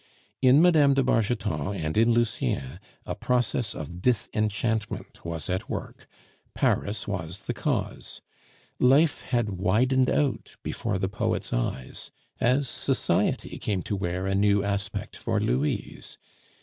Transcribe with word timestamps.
In 0.41 0.61
Mme. 0.63 0.95
de 0.95 1.03
Bargeton 1.03 1.75
and 1.75 1.95
in 1.95 2.11
Lucien 2.11 2.79
a 3.05 3.13
process 3.13 3.75
of 3.75 4.01
disenchantment 4.01 5.23
was 5.23 5.47
at 5.47 5.69
work; 5.69 6.07
Paris 6.55 7.07
was 7.07 7.45
the 7.45 7.53
cause. 7.53 8.19
Life 8.79 9.21
had 9.25 9.59
widened 9.59 10.09
out 10.09 10.55
before 10.63 10.97
the 10.97 11.07
poet's 11.07 11.53
eyes, 11.53 12.09
as 12.39 12.67
society 12.67 13.59
came 13.59 13.83
to 13.83 13.95
wear 13.95 14.25
a 14.25 14.33
new 14.33 14.63
aspect 14.63 15.15
for 15.15 15.39
Louise. 15.39 16.17